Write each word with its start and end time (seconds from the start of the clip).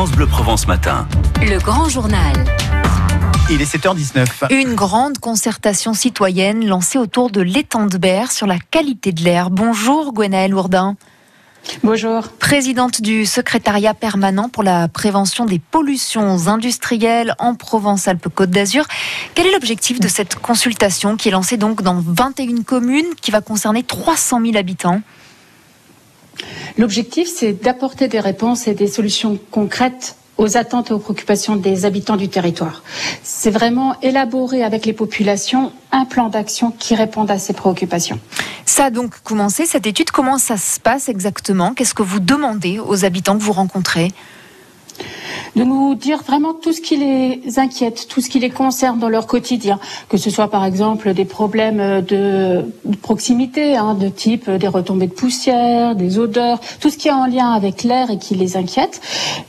France 0.00 0.12
Bleu 0.12 0.26
Provence 0.26 0.66
Matin. 0.66 1.06
Le 1.42 1.58
grand 1.58 1.90
journal. 1.90 2.32
Il 3.50 3.60
est 3.60 3.70
7h19. 3.70 4.50
Une 4.50 4.74
grande 4.74 5.18
concertation 5.18 5.92
citoyenne 5.92 6.66
lancée 6.66 6.96
autour 6.96 7.30
de 7.30 7.42
l'étang 7.42 7.84
de 7.84 7.98
Berre 7.98 8.32
sur 8.32 8.46
la 8.46 8.58
qualité 8.58 9.12
de 9.12 9.22
l'air. 9.22 9.50
Bonjour 9.50 10.14
Gwenaëlle 10.14 10.54
Ourdin. 10.54 10.96
Bonjour. 11.84 12.28
Présidente 12.38 13.02
du 13.02 13.26
secrétariat 13.26 13.92
permanent 13.92 14.48
pour 14.48 14.62
la 14.62 14.88
prévention 14.88 15.44
des 15.44 15.58
pollutions 15.58 16.48
industrielles 16.48 17.34
en 17.38 17.54
Provence-Alpes-Côte 17.54 18.48
d'Azur. 18.48 18.86
Quel 19.34 19.48
est 19.48 19.52
l'objectif 19.52 20.00
de 20.00 20.08
cette 20.08 20.36
consultation 20.36 21.18
qui 21.18 21.28
est 21.28 21.32
lancée 21.32 21.58
donc 21.58 21.82
dans 21.82 22.02
21 22.02 22.62
communes, 22.62 23.14
qui 23.20 23.30
va 23.30 23.42
concerner 23.42 23.82
300 23.82 24.40
000 24.46 24.56
habitants? 24.56 25.02
L'objectif, 26.78 27.28
c'est 27.28 27.52
d'apporter 27.52 28.08
des 28.08 28.20
réponses 28.20 28.66
et 28.68 28.74
des 28.74 28.86
solutions 28.86 29.38
concrètes 29.50 30.16
aux 30.38 30.56
attentes 30.56 30.90
et 30.90 30.94
aux 30.94 30.98
préoccupations 30.98 31.56
des 31.56 31.84
habitants 31.84 32.16
du 32.16 32.28
territoire. 32.28 32.82
C'est 33.22 33.50
vraiment 33.50 33.94
élaborer 34.00 34.64
avec 34.64 34.86
les 34.86 34.94
populations 34.94 35.72
un 35.92 36.06
plan 36.06 36.28
d'action 36.28 36.70
qui 36.70 36.94
réponde 36.94 37.30
à 37.30 37.38
ces 37.38 37.52
préoccupations. 37.52 38.18
Ça 38.64 38.86
a 38.86 38.90
donc 38.90 39.20
commencé, 39.22 39.66
cette 39.66 39.86
étude. 39.86 40.10
Comment 40.10 40.38
ça 40.38 40.56
se 40.56 40.80
passe 40.80 41.08
exactement? 41.10 41.74
Qu'est-ce 41.74 41.92
que 41.92 42.02
vous 42.02 42.20
demandez 42.20 42.78
aux 42.78 43.04
habitants 43.04 43.36
que 43.36 43.42
vous 43.42 43.52
rencontrez? 43.52 44.12
De 45.56 45.64
nous 45.64 45.94
dire 45.94 46.22
vraiment 46.22 46.54
tout 46.54 46.72
ce 46.72 46.80
qui 46.80 46.96
les 46.96 47.58
inquiète, 47.58 48.06
tout 48.08 48.20
ce 48.20 48.30
qui 48.30 48.38
les 48.38 48.50
concerne 48.50 48.98
dans 48.98 49.08
leur 49.08 49.26
quotidien, 49.26 49.78
que 50.08 50.16
ce 50.16 50.30
soit 50.30 50.48
par 50.48 50.64
exemple 50.64 51.12
des 51.14 51.24
problèmes 51.24 52.02
de, 52.02 52.64
proximité, 53.02 53.76
hein, 53.76 53.94
de 53.94 54.08
type 54.08 54.50
des 54.50 54.68
retombées 54.68 55.06
de 55.06 55.12
poussière, 55.12 55.94
des 55.96 56.18
odeurs, 56.18 56.60
tout 56.80 56.90
ce 56.90 56.96
qui 56.96 57.08
est 57.08 57.12
en 57.12 57.26
lien 57.26 57.52
avec 57.52 57.82
l'air 57.82 58.10
et 58.10 58.18
qui 58.18 58.34
les 58.34 58.56
inquiète. 58.56 59.00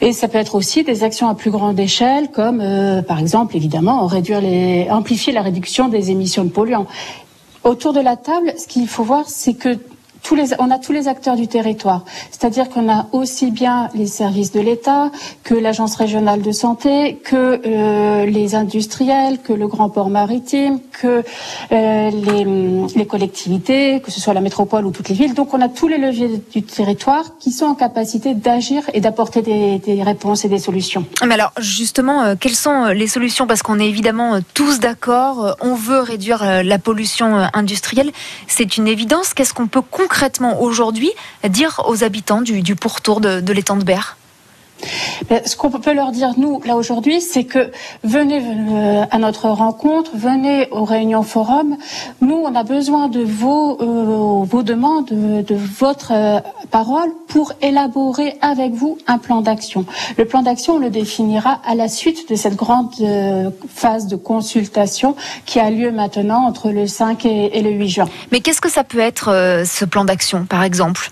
Et 0.00 0.12
ça 0.12 0.28
peut 0.28 0.38
être 0.38 0.54
aussi 0.54 0.84
des 0.84 1.04
actions 1.04 1.28
à 1.28 1.34
plus 1.34 1.50
grande 1.50 1.78
échelle, 1.78 2.30
comme 2.30 2.60
euh, 2.60 3.02
par 3.02 3.18
exemple 3.18 3.56
évidemment 3.56 4.06
réduire 4.06 4.40
les, 4.40 4.88
amplifier 4.90 5.32
la 5.32 5.42
réduction 5.42 5.88
des 5.88 6.10
émissions 6.10 6.44
de 6.44 6.50
polluants. 6.50 6.86
Autour 7.64 7.92
de 7.92 8.00
la 8.00 8.16
table, 8.16 8.54
ce 8.56 8.66
qu'il 8.66 8.88
faut 8.88 9.02
voir, 9.02 9.24
c'est 9.26 9.54
que 9.54 9.76
on 10.58 10.70
a 10.70 10.78
tous 10.78 10.92
les 10.92 11.08
acteurs 11.08 11.36
du 11.36 11.48
territoire. 11.48 12.04
C'est-à-dire 12.30 12.68
qu'on 12.68 12.90
a 12.90 13.06
aussi 13.12 13.50
bien 13.50 13.88
les 13.94 14.06
services 14.06 14.52
de 14.52 14.60
l'État 14.60 15.10
que 15.44 15.54
l'Agence 15.54 15.96
régionale 15.96 16.42
de 16.42 16.52
santé, 16.52 17.16
que 17.24 17.60
euh, 17.66 18.26
les 18.26 18.54
industriels, 18.54 19.40
que 19.40 19.52
le 19.52 19.66
grand 19.66 19.88
port 19.88 20.10
maritime, 20.10 20.80
que 21.00 21.22
euh, 21.72 22.10
les, 22.94 23.06
collectivités, 23.06 24.00
que 24.00 24.10
ce 24.10 24.20
soit 24.20 24.34
la 24.34 24.40
métropole 24.40 24.84
ou 24.84 24.90
toutes 24.90 25.08
les 25.08 25.14
villes. 25.14 25.34
Donc 25.34 25.54
on 25.54 25.60
a 25.60 25.68
tous 25.68 25.88
les 25.88 25.98
leviers 25.98 26.42
du 26.52 26.62
territoire 26.62 27.38
qui 27.38 27.50
sont 27.50 27.66
en 27.66 27.74
capacité 27.74 28.34
d'agir 28.34 28.82
et 28.92 29.00
d'apporter 29.00 29.42
des, 29.42 30.02
réponses 30.02 30.44
et 30.44 30.48
des 30.48 30.58
solutions. 30.58 31.06
Mais 31.26 31.34
alors 31.34 31.52
justement, 31.58 32.22
euh, 32.22 32.34
quelles 32.38 32.54
sont 32.54 32.86
les 32.86 33.06
solutions? 33.06 33.46
Parce 33.46 33.62
qu'on 33.62 33.78
est 33.80 33.88
évidemment 33.88 34.38
tous 34.54 34.78
d'accord, 34.78 35.56
on 35.60 35.74
veut 35.74 36.00
réduire 36.00 36.62
la 36.62 36.78
pollution 36.78 37.48
industrielle. 37.52 38.12
C'est 38.46 38.76
une 38.76 38.86
évidence. 38.86 39.34
Qu'est-ce 39.34 39.54
qu'on 39.54 39.66
peut 39.66 39.82
concrètement 40.08 40.62
aujourd'hui 40.62 41.10
dire 41.46 41.82
aux 41.86 42.02
habitants 42.02 42.40
du, 42.40 42.76
pourtour 42.76 43.20
de, 43.20 43.52
l'étang 43.52 43.76
de 43.76 43.84
Berre 43.84 44.16
ce 45.44 45.56
qu'on 45.56 45.70
peut 45.70 45.92
leur 45.92 46.12
dire, 46.12 46.34
nous, 46.36 46.62
là 46.64 46.76
aujourd'hui, 46.76 47.20
c'est 47.20 47.42
que 47.44 47.72
venez 48.04 48.40
euh, 48.40 49.04
à 49.10 49.18
notre 49.18 49.48
rencontre, 49.48 50.12
venez 50.14 50.68
aux 50.70 50.84
réunions 50.84 51.24
forum. 51.24 51.76
Nous, 52.20 52.36
on 52.36 52.54
a 52.54 52.62
besoin 52.62 53.08
de 53.08 53.20
vos, 53.20 53.76
euh, 53.82 54.62
demandes, 54.62 55.06
de, 55.06 55.54
votre 55.54 56.12
euh, 56.12 56.38
parole 56.70 57.10
pour 57.28 57.52
élaborer 57.62 58.36
avec 58.40 58.72
vous 58.72 58.98
un 59.06 59.18
plan 59.18 59.40
d'action. 59.40 59.84
Le 60.16 60.24
plan 60.24 60.42
d'action, 60.42 60.74
on 60.74 60.78
le 60.78 60.90
définira 60.90 61.60
à 61.66 61.74
la 61.74 61.88
suite 61.88 62.28
de 62.30 62.34
cette 62.34 62.56
grande 62.56 62.90
phase 63.74 64.06
de 64.06 64.16
consultation 64.16 65.16
qui 65.46 65.60
a 65.60 65.70
lieu 65.70 65.90
maintenant 65.92 66.46
entre 66.46 66.70
le 66.70 66.86
5 66.86 67.24
et, 67.26 67.62
le 67.62 67.70
8 67.70 67.88
juin. 67.88 68.08
Mais 68.32 68.40
qu'est-ce 68.40 68.60
que 68.60 68.70
ça 68.70 68.84
peut 68.84 68.98
être, 68.98 69.64
ce 69.66 69.84
plan 69.84 70.04
d'action, 70.04 70.44
par 70.44 70.62
exemple? 70.62 71.10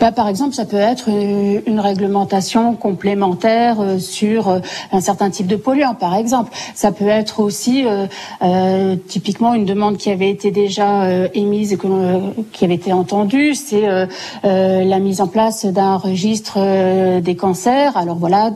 Bah, 0.00 0.12
par 0.12 0.28
exemple, 0.28 0.54
ça 0.54 0.64
peut 0.64 0.76
être 0.76 1.06
euh, 1.08 1.60
une 1.66 1.80
réglementation 1.80 2.74
complémentaire 2.74 3.80
euh, 3.80 3.98
sur 3.98 4.48
euh, 4.48 4.58
un 4.92 5.00
certain 5.00 5.30
type 5.30 5.46
de 5.46 5.56
polluant, 5.56 5.94
par 5.94 6.14
exemple. 6.16 6.52
Ça 6.74 6.92
peut 6.92 7.08
être 7.08 7.40
aussi 7.40 7.84
euh, 7.86 8.96
typiquement 9.08 9.54
une 9.54 9.64
demande 9.64 9.96
qui 9.96 10.10
avait 10.10 10.30
été 10.30 10.50
déjà 10.50 11.06
émise 11.34 11.72
et 11.72 11.78
qui 12.52 12.64
avait 12.64 12.74
été 12.74 12.92
entendue, 12.92 13.54
c'est 13.54 13.88
euh, 13.88 14.06
la 14.42 14.98
mise 14.98 15.20
en 15.20 15.26
place 15.26 15.64
d'un 15.66 15.96
registre 15.96 17.20
des 17.20 17.36
cancers. 17.36 17.96
Alors 17.96 18.16
voilà, 18.16 18.52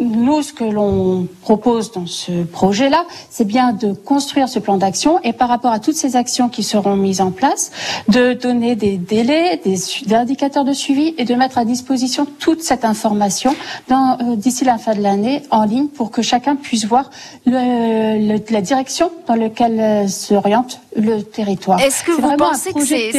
nous, 0.00 0.42
ce 0.42 0.52
que 0.52 0.64
l'on 0.64 1.28
propose 1.42 1.92
dans 1.92 2.06
ce 2.06 2.44
projet-là, 2.44 3.04
c'est 3.30 3.46
bien 3.46 3.72
de 3.72 3.92
construire 3.92 4.48
ce 4.48 4.58
plan 4.58 4.76
d'action 4.76 5.20
et 5.22 5.32
par 5.32 5.48
rapport 5.48 5.72
à 5.72 5.78
toutes 5.78 5.96
ces 5.96 6.16
actions 6.16 6.48
qui 6.48 6.62
seront 6.62 6.96
mises 6.96 7.20
en 7.20 7.30
place, 7.30 7.70
de 8.08 8.32
donner 8.32 8.76
des 8.76 8.96
délais, 8.96 9.60
des, 9.64 9.76
indicateurs 10.14 10.64
de 10.64 10.72
suivi 10.72 11.14
et 11.18 11.24
de 11.24 11.34
mettre 11.34 11.58
à 11.58 11.64
disposition 11.64 12.26
toute 12.38 12.62
cette 12.62 12.84
information 12.84 13.54
euh, 13.90 14.36
d'ici 14.36 14.64
la 14.64 14.78
fin 14.78 14.94
de 14.94 15.02
l'année 15.02 15.42
en 15.50 15.64
ligne 15.64 15.88
pour 15.88 16.10
que 16.10 16.22
chacun 16.22 16.56
puisse 16.56 16.86
voir 16.86 17.10
le, 17.44 18.40
la 18.50 18.60
direction 18.60 19.10
dans 19.26 19.34
laquelle 19.34 19.80
euh, 19.80 20.08
s'oriente 20.08 20.80
le 20.96 21.22
territoire. 21.22 21.80
Est-ce 21.80 22.04
que 22.04 22.12
vous 22.12 22.36
pensez 22.36 22.72
que 22.72 22.84
c'est 22.84 23.10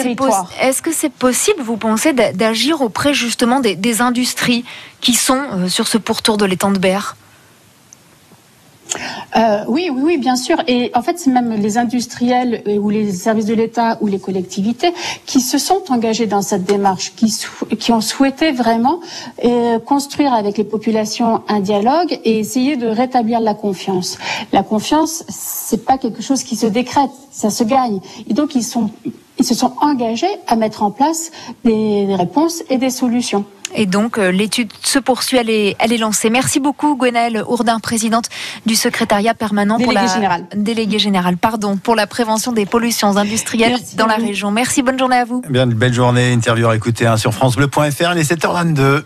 est-ce 0.62 0.82
que 0.82 0.92
c'est 0.92 1.12
possible, 1.12 1.62
vous 1.62 1.78
pensez, 1.78 2.14
d'agir 2.14 2.82
auprès 2.82 3.14
justement 3.14 3.60
des, 3.60 3.76
des 3.76 4.02
industries 4.02 4.66
qui 5.02 5.14
sont 5.14 5.44
euh, 5.52 5.68
sur 5.68 5.88
ce 5.88 5.98
pourtour 5.98 6.38
de 6.38 6.46
l'étang 6.46 6.72
de 6.72 6.80
Berre? 6.80 7.16
Euh, 9.36 9.64
oui, 9.68 9.90
oui, 9.92 10.02
oui, 10.04 10.18
bien 10.18 10.36
sûr. 10.36 10.58
Et 10.68 10.92
en 10.96 11.02
fait, 11.02 11.20
c'est 11.20 11.30
même 11.30 11.54
les 11.54 11.78
industriels 11.78 12.64
euh, 12.68 12.78
ou 12.78 12.90
les 12.90 13.12
services 13.12 13.46
de 13.46 13.54
l'État 13.54 13.98
ou 14.02 14.08
les 14.08 14.20
collectivités 14.20 14.94
qui 15.26 15.42
se 15.42 15.58
sont 15.58 15.84
engagés 15.90 16.26
dans 16.26 16.42
cette 16.42 16.64
démarche, 16.64 17.14
qui, 17.16 17.92
ont 17.92 18.02
souhaité 18.02 18.52
vraiment 18.52 19.00
euh, 19.44 19.80
construire 19.80 20.34
avec 20.34 20.58
les 20.58 20.64
populations 20.64 21.42
un 21.48 21.60
dialogue 21.60 22.20
et 22.24 22.40
essayer 22.40 22.78
de 22.78 22.88
rétablir 22.88 23.40
la 23.40 23.54
confiance. 23.54 24.18
La 24.54 24.64
confiance, 24.64 25.24
c'est 25.30 25.86
pas 25.86 25.98
quelque 25.98 26.22
chose 26.22 26.44
qui 26.44 26.56
se 26.56 26.68
décrète, 26.68 27.12
ça 27.32 27.50
se 27.50 27.64
gagne. 27.64 28.00
Et 28.30 28.34
donc, 28.34 28.56
ils 28.56 28.64
sont, 28.64 28.90
ils 29.38 29.46
se 29.46 29.54
sont 29.54 29.74
engagés 29.82 30.28
à 30.48 30.56
mettre 30.56 30.84
en 30.84 30.92
place 30.92 31.32
des 31.64 32.08
réponses 32.16 32.64
et 32.70 32.78
des 32.78 32.90
solutions. 32.90 33.46
Et 33.76 33.86
donc, 33.86 34.18
euh, 34.18 34.32
l'étude 34.32 34.72
se 34.82 35.00
poursuit, 35.00 35.38
elle 35.38 35.50
est, 35.50 35.76
elle 35.80 35.94
est 35.94 35.98
lancée. 35.98 36.30
Merci 36.30 36.60
beaucoup, 36.60 36.96
Gwenaëlle 36.96 37.44
Ourdin, 37.48 37.80
présidente 37.80 38.30
du 38.66 38.76
secrétariat 38.76 39.34
permanent 39.34 39.78
pour 39.78 39.92
la 39.92 40.08
général. 40.08 40.46
déléguée 40.56 41.00
générale, 41.00 41.38
pardon, 41.38 41.78
pour 41.78 41.96
la 41.96 42.08
prévention 42.08 42.52
des 42.52 42.66
pollutions 42.66 43.18
industrielles 43.18 43.78
dans 43.96 44.08
la 44.08 44.16
région. 44.16 44.52
Merci, 44.52 44.82
bonne 44.82 45.00
journée 45.00 45.18
à 45.18 45.26
vous. 45.26 45.42
Bien, 45.50 45.66
une 45.66 45.74
belle 45.74 45.94
journée, 45.94 46.32
interview 46.32 46.68
à 46.68 46.76
écouter 46.76 47.06
hein, 47.06 47.18
sur 47.18 47.34
francebleu.fr, 47.34 48.12
il 48.14 48.20
est 48.20 48.32
7h22. 48.32 49.04